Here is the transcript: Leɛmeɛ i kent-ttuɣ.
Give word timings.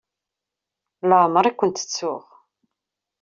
Leɛmeɛ 1.09 1.43
i 1.49 1.53
kent-ttuɣ. 1.53 2.23